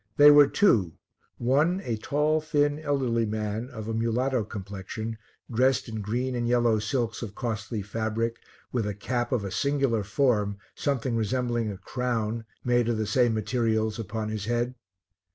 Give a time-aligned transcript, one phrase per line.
[0.17, 0.93] They were two,
[1.37, 5.19] one a tall thin elderly man of a mulatto complexion,
[5.53, 8.37] dressed in green and yellow silks of costly fabric,
[8.71, 13.35] with a cap of a singular form, something resembling a crown, made of the same
[13.35, 14.73] materials, upon his head.